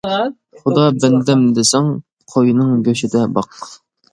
خۇدا 0.61 0.85
بەندەم 1.03 1.43
دېسەڭ، 1.59 1.91
قوينىڭ 2.35 2.75
گۆشىدە 2.89 3.23
باق. 3.37 3.63